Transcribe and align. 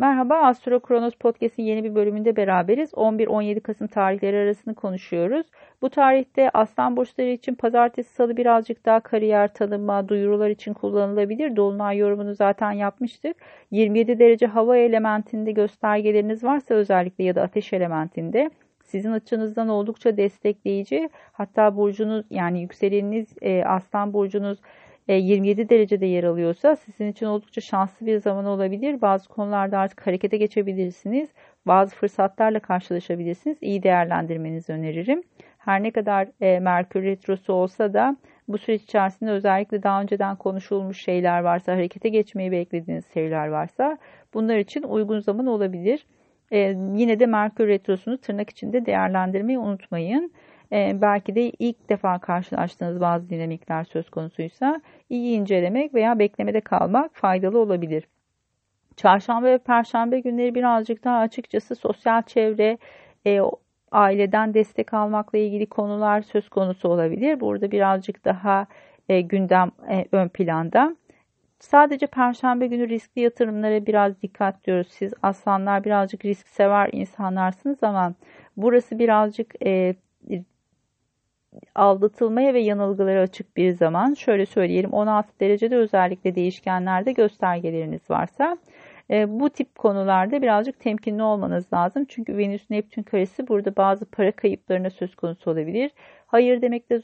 Merhaba 0.00 0.34
Astro 0.34 0.80
Kronos 0.80 1.14
Podcast'in 1.14 1.62
yeni 1.62 1.84
bir 1.84 1.94
bölümünde 1.94 2.36
beraberiz. 2.36 2.92
11-17 2.92 3.60
Kasım 3.60 3.86
tarihleri 3.86 4.36
arasını 4.36 4.74
konuşuyoruz. 4.74 5.46
Bu 5.82 5.90
tarihte 5.90 6.50
Aslan 6.50 6.96
burçları 6.96 7.28
için 7.28 7.54
pazartesi 7.54 8.14
salı 8.14 8.36
birazcık 8.36 8.86
daha 8.86 9.00
kariyer 9.00 9.54
tanıma, 9.54 10.08
duyurular 10.08 10.50
için 10.50 10.74
kullanılabilir. 10.74 11.56
Dolunay 11.56 11.96
yorumunu 11.98 12.34
zaten 12.34 12.72
yapmıştık. 12.72 13.36
27 13.70 14.18
derece 14.18 14.46
hava 14.46 14.76
elementinde 14.76 15.52
göstergeleriniz 15.52 16.44
varsa 16.44 16.74
özellikle 16.74 17.24
ya 17.24 17.34
da 17.34 17.42
ateş 17.42 17.72
elementinde 17.72 18.50
sizin 18.84 19.12
açınızdan 19.12 19.68
oldukça 19.68 20.16
destekleyici. 20.16 21.10
Hatta 21.32 21.76
burcunuz 21.76 22.26
yani 22.30 22.60
yükseleniniz 22.60 23.26
e, 23.42 23.64
Aslan 23.64 24.12
burcunuz 24.12 24.58
27 25.14 25.60
e, 25.60 25.68
derecede 25.68 26.06
yer 26.06 26.24
alıyorsa 26.24 26.76
sizin 26.76 27.08
için 27.12 27.26
oldukça 27.26 27.60
şanslı 27.60 28.06
bir 28.06 28.18
zaman 28.18 28.44
olabilir. 28.44 29.00
Bazı 29.00 29.28
konularda 29.28 29.78
artık 29.78 30.06
harekete 30.06 30.36
geçebilirsiniz. 30.36 31.28
Bazı 31.66 31.96
fırsatlarla 31.96 32.60
karşılaşabilirsiniz. 32.60 33.58
İyi 33.60 33.82
değerlendirmenizi 33.82 34.72
öneririm. 34.72 35.22
Her 35.58 35.82
ne 35.82 35.90
kadar 35.90 36.28
e, 36.40 36.60
Merkür 36.60 37.02
Retrosu 37.02 37.52
olsa 37.52 37.94
da 37.94 38.16
bu 38.48 38.58
süreç 38.58 38.82
içerisinde 38.82 39.30
özellikle 39.30 39.82
daha 39.82 40.02
önceden 40.02 40.36
konuşulmuş 40.36 41.04
şeyler 41.04 41.40
varsa, 41.40 41.72
harekete 41.72 42.08
geçmeyi 42.08 42.52
beklediğiniz 42.52 43.04
şeyler 43.14 43.48
varsa 43.48 43.98
bunlar 44.34 44.56
için 44.56 44.82
uygun 44.82 45.20
zaman 45.20 45.46
olabilir. 45.46 46.06
E, 46.52 46.58
yine 46.94 47.20
de 47.20 47.26
Merkür 47.26 47.68
Retrosu'nu 47.68 48.18
tırnak 48.18 48.50
içinde 48.50 48.86
değerlendirmeyi 48.86 49.58
unutmayın. 49.58 50.32
Ee, 50.72 50.98
belki 51.00 51.34
de 51.34 51.50
ilk 51.50 51.88
defa 51.88 52.18
karşılaştığınız 52.18 53.00
bazı 53.00 53.30
dinamikler 53.30 53.84
söz 53.84 54.10
konusuysa 54.10 54.80
iyi 55.10 55.38
incelemek 55.38 55.94
veya 55.94 56.18
beklemede 56.18 56.60
kalmak 56.60 57.10
faydalı 57.14 57.58
olabilir. 57.58 58.04
Çarşamba 58.96 59.46
ve 59.46 59.58
perşembe 59.58 60.20
günleri 60.20 60.54
birazcık 60.54 61.04
daha 61.04 61.18
açıkçası 61.18 61.74
sosyal 61.74 62.22
çevre, 62.22 62.78
e, 63.26 63.40
aileden 63.92 64.54
destek 64.54 64.94
almakla 64.94 65.38
ilgili 65.38 65.66
konular 65.66 66.22
söz 66.22 66.48
konusu 66.48 66.88
olabilir. 66.88 67.40
Burada 67.40 67.70
birazcık 67.70 68.24
daha 68.24 68.66
e, 69.08 69.20
gündem 69.20 69.70
e, 69.90 70.06
ön 70.12 70.28
planda. 70.28 70.96
Sadece 71.58 72.06
perşembe 72.06 72.66
günü 72.66 72.88
riskli 72.88 73.20
yatırımlara 73.20 73.86
biraz 73.86 74.22
dikkat 74.22 74.64
diyoruz. 74.64 74.88
Siz 74.90 75.12
aslanlar 75.22 75.84
birazcık 75.84 76.24
risk 76.24 76.48
sever 76.48 76.88
insanlarsınız 76.92 77.82
ama 77.82 78.14
burası 78.56 78.98
birazcık 78.98 79.66
e, 79.66 79.94
aldatılmaya 81.74 82.54
ve 82.54 82.60
yanılgılara 82.60 83.20
açık 83.20 83.56
bir 83.56 83.72
zaman. 83.72 84.14
Şöyle 84.14 84.46
söyleyelim 84.46 84.92
16 84.92 85.40
derecede 85.40 85.76
özellikle 85.76 86.34
değişkenlerde 86.34 87.12
göstergeleriniz 87.12 88.10
varsa 88.10 88.56
e, 89.10 89.40
bu 89.40 89.50
tip 89.50 89.74
konularda 89.74 90.42
birazcık 90.42 90.80
temkinli 90.80 91.22
olmanız 91.22 91.72
lazım. 91.72 92.04
Çünkü 92.08 92.36
Venüs 92.36 92.70
Neptün 92.70 93.02
karesi 93.02 93.48
burada 93.48 93.76
bazı 93.76 94.04
para 94.04 94.32
kayıplarına 94.32 94.90
söz 94.90 95.14
konusu 95.14 95.50
olabilir. 95.50 95.90
Hayır 96.26 96.62
demekte 96.62 96.98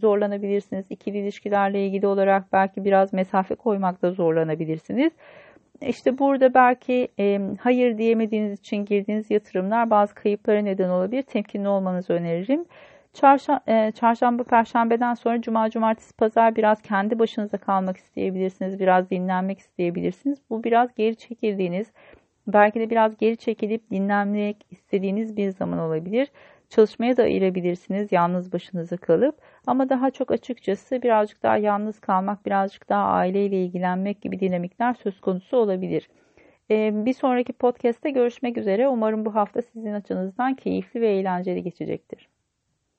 zorlanabilirsiniz. 0.00 0.86
İkili 0.90 1.18
ilişkilerle 1.18 1.86
ilgili 1.86 2.06
olarak 2.06 2.52
belki 2.52 2.84
biraz 2.84 3.12
mesafe 3.12 3.54
koymakta 3.54 4.10
zorlanabilirsiniz. 4.10 5.12
İşte 5.80 6.18
burada 6.18 6.54
belki 6.54 7.08
e, 7.18 7.40
hayır 7.60 7.98
diyemediğiniz 7.98 8.60
için 8.60 8.84
girdiğiniz 8.84 9.30
yatırımlar 9.30 9.90
bazı 9.90 10.14
kayıplara 10.14 10.58
neden 10.58 10.88
olabilir. 10.88 11.22
Temkinli 11.22 11.68
olmanızı 11.68 12.12
öneririm. 12.12 12.64
E, 13.22 13.92
çarşamba, 13.92 14.42
perşembeden 14.42 15.14
sonra 15.14 15.40
cuma, 15.40 15.70
cumartesi, 15.70 16.16
pazar 16.16 16.56
biraz 16.56 16.82
kendi 16.82 17.18
başınıza 17.18 17.58
kalmak 17.58 17.96
isteyebilirsiniz. 17.96 18.80
Biraz 18.80 19.10
dinlenmek 19.10 19.58
isteyebilirsiniz. 19.58 20.38
Bu 20.50 20.64
biraz 20.64 20.94
geri 20.94 21.16
çekildiğiniz, 21.16 21.92
belki 22.46 22.80
de 22.80 22.90
biraz 22.90 23.16
geri 23.16 23.36
çekilip 23.36 23.90
dinlenmek 23.90 24.66
istediğiniz 24.70 25.36
bir 25.36 25.50
zaman 25.50 25.78
olabilir. 25.78 26.28
Çalışmaya 26.68 27.16
da 27.16 27.22
ayırabilirsiniz 27.22 28.12
yalnız 28.12 28.52
başınıza 28.52 28.96
kalıp. 28.96 29.38
Ama 29.66 29.88
daha 29.88 30.10
çok 30.10 30.30
açıkçası 30.30 31.02
birazcık 31.02 31.42
daha 31.42 31.56
yalnız 31.56 32.00
kalmak, 32.00 32.46
birazcık 32.46 32.88
daha 32.88 33.04
aileyle 33.04 33.64
ilgilenmek 33.64 34.20
gibi 34.22 34.40
dinamikler 34.40 34.94
söz 34.94 35.20
konusu 35.20 35.56
olabilir. 35.56 36.08
E, 36.70 37.04
bir 37.06 37.12
sonraki 37.12 37.52
podcast'te 37.52 38.10
görüşmek 38.10 38.58
üzere. 38.58 38.88
Umarım 38.88 39.24
bu 39.24 39.34
hafta 39.34 39.62
sizin 39.62 39.92
açınızdan 39.92 40.54
keyifli 40.54 41.00
ve 41.00 41.08
eğlenceli 41.08 41.62
geçecektir. 41.62 42.33